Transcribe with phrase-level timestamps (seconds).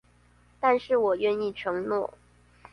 [0.59, 2.13] 但是我願意承諾